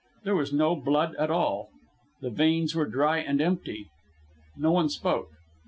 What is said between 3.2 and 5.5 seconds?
empty. No one spoke.